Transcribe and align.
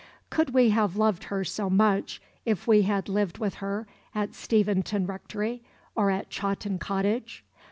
Could 0.31 0.51
we 0.51 0.71
have 0.71 0.97
loved 0.97 1.25
her 1.25 1.43
so 1.43 1.69
much 1.69 2.23
if 2.43 2.65
we 2.65 2.81
had 2.81 3.07
lived 3.07 3.37
with 3.37 3.53
her 3.61 3.85
at 4.15 4.33
Steventon 4.33 5.05
Rectory 5.05 5.61
or 5.93 6.09
at 6.09 6.31
Chawton 6.31 6.79
Cottage? 6.79 7.43